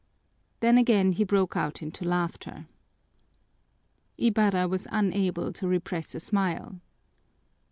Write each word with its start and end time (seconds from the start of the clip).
Then 0.61 0.79
again 0.79 1.11
he 1.11 1.23
broke 1.23 1.55
out 1.55 1.83
into 1.83 2.05
laughter." 2.05 2.65
Ibarra 4.17 4.67
was 4.67 4.87
unable 4.91 5.53
to 5.53 5.67
repress 5.67 6.15
a 6.15 6.19
smile. 6.19 6.81